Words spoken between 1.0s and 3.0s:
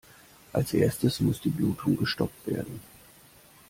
muss die Blutung gestoppt werden.